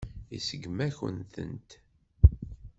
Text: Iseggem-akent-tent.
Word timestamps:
Iseggem-akent-tent. 0.37 1.69